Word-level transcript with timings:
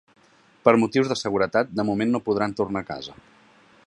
Per 0.67 0.71
motius 0.83 1.11
de 1.11 1.17
seguretat, 1.19 1.69
de 1.81 1.85
moment 1.91 2.15
no 2.15 2.23
podran 2.31 2.59
tornar 2.61 2.83
a 2.87 2.91
casa. 2.93 3.19